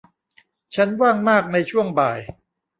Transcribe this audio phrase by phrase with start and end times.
[0.75, 2.19] ฉันว่างมากในช่วงบ่าย